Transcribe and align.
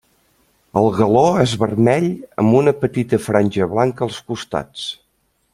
El 0.79 0.87
galó 0.95 1.25
és 1.41 1.53
vermell 1.65 2.09
amb 2.45 2.57
una 2.63 2.75
petita 2.87 3.23
franja 3.29 3.71
blanca 3.77 4.07
als 4.11 4.21
costats. 4.33 4.91